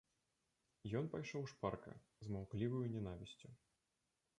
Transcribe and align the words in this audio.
Ён 1.01 1.05
пайшоў 1.15 1.43
шпарка, 1.53 1.95
з 2.25 2.37
маўкліваю 2.37 2.85
нянавісцю. 2.97 3.57